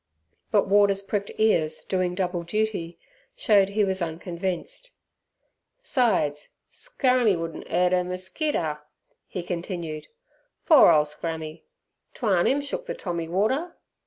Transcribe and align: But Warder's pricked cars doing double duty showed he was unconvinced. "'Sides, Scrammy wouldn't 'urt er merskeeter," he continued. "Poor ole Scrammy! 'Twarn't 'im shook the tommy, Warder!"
But 0.49 0.67
Warder's 0.67 1.03
pricked 1.03 1.29
cars 1.37 1.83
doing 1.83 2.15
double 2.15 2.41
duty 2.41 2.97
showed 3.35 3.69
he 3.69 3.83
was 3.83 4.01
unconvinced. 4.01 4.89
"'Sides, 5.83 6.55
Scrammy 6.71 7.37
wouldn't 7.37 7.69
'urt 7.69 7.93
er 7.93 8.03
merskeeter," 8.03 8.79
he 9.27 9.43
continued. 9.43 10.07
"Poor 10.65 10.91
ole 10.91 11.05
Scrammy! 11.05 11.65
'Twarn't 12.15 12.49
'im 12.49 12.61
shook 12.61 12.87
the 12.87 12.95
tommy, 12.95 13.27
Warder!" 13.27 13.75